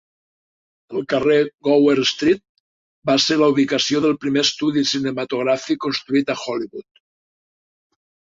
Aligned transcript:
El 0.99 1.03
carrer 1.11 1.35
Gower 1.67 2.05
Street 2.11 2.41
va 3.11 3.17
ser 3.25 3.37
la 3.41 3.49
ubicació 3.53 4.01
del 4.07 4.17
primer 4.25 4.43
estudi 4.47 4.83
cinematogràfic 4.95 5.83
construït 5.87 6.33
a 6.35 6.39
Hollywood. 6.47 6.89